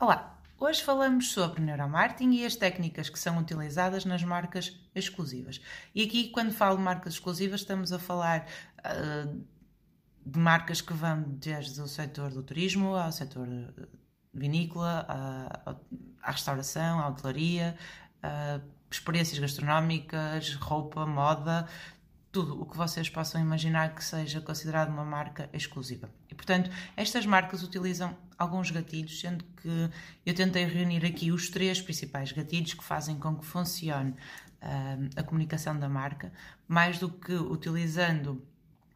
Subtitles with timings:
[0.00, 5.60] Olá, hoje falamos sobre neuromarketing e as técnicas que são utilizadas nas marcas exclusivas.
[5.94, 8.46] E aqui, quando falo de marcas exclusivas, estamos a falar
[8.78, 9.44] uh,
[10.24, 13.46] de marcas que vão desde o setor do turismo ao setor
[14.32, 15.76] vinícola, à,
[16.22, 17.76] à restauração, à hotelaria,
[18.90, 21.68] experiências gastronómicas, roupa, moda,
[22.32, 26.08] tudo o que vocês possam imaginar que seja considerado uma marca exclusiva.
[26.30, 29.90] E, portanto, estas marcas utilizam alguns gatilhos, sendo que
[30.24, 35.22] eu tentei reunir aqui os três principais gatilhos que fazem com que funcione uh, a
[35.22, 36.32] comunicação da marca,
[36.68, 38.42] mais do que utilizando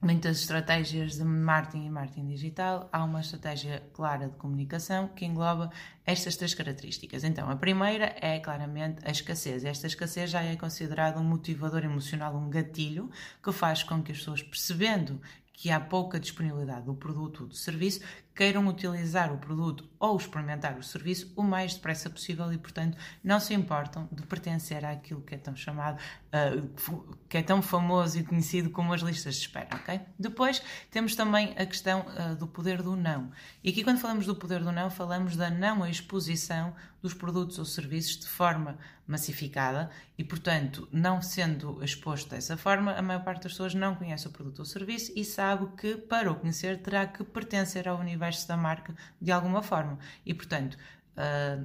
[0.00, 5.70] muitas estratégias de marketing e marketing digital, há uma estratégia clara de comunicação que engloba
[6.06, 7.22] estas três características.
[7.22, 9.64] Então, a primeira é claramente a escassez.
[9.64, 13.10] Esta escassez já é considerada um motivador emocional, um gatilho,
[13.42, 15.20] que faz com que as pessoas, percebendo
[15.52, 18.00] que há pouca disponibilidade do produto ou do serviço,
[18.40, 23.38] queiram utilizar o produto ou experimentar o serviço o mais depressa possível e, portanto, não
[23.38, 28.24] se importam de pertencer àquilo que é tão chamado, uh, que é tão famoso e
[28.24, 30.00] conhecido como as listas de espera, ok?
[30.18, 33.30] Depois temos também a questão uh, do poder do não.
[33.62, 37.64] E aqui, quando falamos do poder do não, falamos da não exposição dos produtos ou
[37.64, 43.52] serviços de forma massificada e, portanto, não sendo exposto dessa forma, a maior parte das
[43.52, 47.24] pessoas não conhece o produto ou serviço e sabe que, para o conhecer, terá que
[47.24, 49.98] pertencer ao universo da marca de alguma forma.
[50.24, 50.76] E, portanto,
[51.16, 51.64] uh,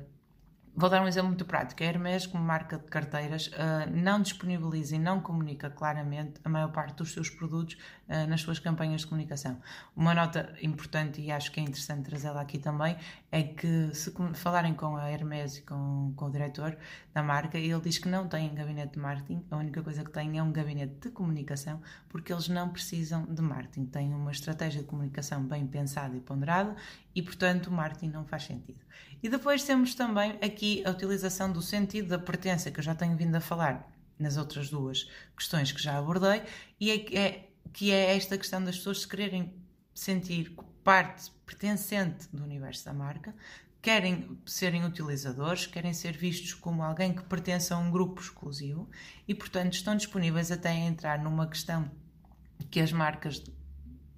[0.77, 1.81] Vou dar um exemplo muito prático.
[1.81, 6.69] A Hermes, como marca de carteiras, uh, não disponibiliza e não comunica claramente a maior
[6.69, 7.77] parte dos seus produtos
[8.09, 9.57] uh, nas suas campanhas de comunicação.
[9.95, 12.97] Uma nota importante, e acho que é interessante trazê-la aqui também,
[13.31, 16.77] é que se falarem com a Hermes e com, com o diretor
[17.13, 20.37] da marca, ele diz que não tem gabinete de marketing, a única coisa que tem
[20.37, 23.85] é um gabinete de comunicação, porque eles não precisam de marketing.
[23.85, 26.75] Têm uma estratégia de comunicação bem pensada e ponderada
[27.15, 28.83] e, portanto, o marketing não faz sentido.
[29.23, 33.15] E depois temos também aqui a utilização do sentido da pertença, que eu já tenho
[33.15, 36.41] vindo a falar nas outras duas questões que já abordei,
[36.79, 39.53] e é, é, que é esta questão das pessoas se quererem
[39.93, 43.33] sentir parte pertencente do universo da marca,
[43.81, 48.89] querem serem utilizadores, querem ser vistos como alguém que pertence a um grupo exclusivo
[49.27, 51.89] e, portanto, estão disponíveis até a entrar numa questão
[52.71, 53.43] que as marcas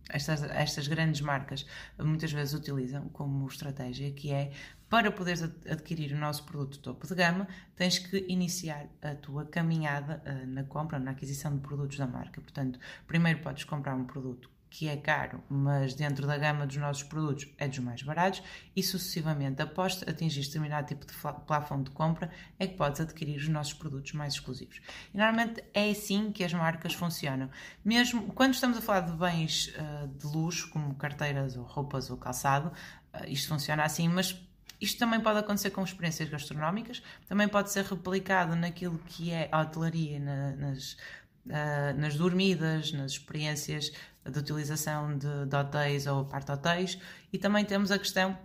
[0.09, 1.65] estas, estas grandes marcas
[1.99, 4.51] muitas vezes utilizam como estratégia, que é
[4.89, 10.23] para poderes adquirir o nosso produto topo de gama, tens que iniciar a tua caminhada
[10.25, 12.39] uh, na compra, na aquisição de produtos da marca.
[12.39, 17.03] Portanto, primeiro podes comprar um produto que é caro, mas dentro da gama dos nossos
[17.03, 18.43] produtos é dos mais baratos,
[18.75, 21.13] e sucessivamente, após atingir determinado tipo de
[21.45, 22.29] plafond de compra,
[22.59, 24.81] é que podes adquirir os nossos produtos mais exclusivos.
[25.13, 27.49] E normalmente é assim que as marcas funcionam.
[27.83, 32.17] Mesmo quando estamos a falar de bens uh, de luxo, como carteiras ou roupas ou
[32.17, 32.71] calçado,
[33.13, 34.47] uh, isto funciona assim, mas
[34.79, 39.61] isto também pode acontecer com experiências gastronómicas, também pode ser replicado naquilo que é a
[39.61, 43.91] hotelaria, na, nas, uh, nas dormidas, nas experiências
[44.31, 46.99] de utilização de, de hotéis ou parte-hotéis,
[47.31, 48.37] e também temos a questão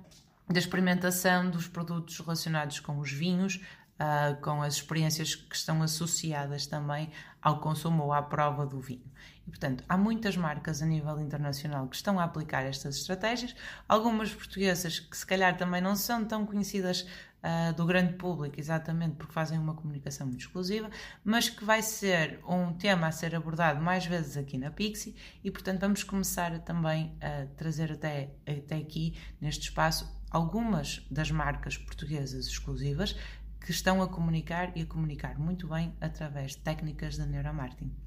[0.49, 6.67] da experimentação dos produtos relacionados com os vinhos, uh, com as experiências que estão associadas
[6.67, 7.11] também
[7.41, 9.11] ao consumo ou à prova do vinho.
[9.47, 13.55] E, portanto, há muitas marcas a nível internacional que estão a aplicar estas estratégias,
[13.89, 17.07] algumas portuguesas que se calhar também não são tão conhecidas
[17.43, 20.91] uh, do grande público, exatamente porque fazem uma comunicação muito exclusiva,
[21.25, 25.51] mas que vai ser um tema a ser abordado mais vezes aqui na Pixie e,
[25.51, 32.47] portanto, vamos começar também a trazer até, até aqui, neste espaço, algumas das marcas portuguesas
[32.47, 33.17] exclusivas
[33.61, 38.02] que estão a comunicar e a comunicar muito bem através de técnicas de neuromarketing.